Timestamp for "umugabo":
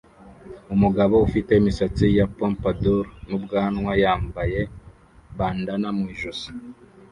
0.73-1.15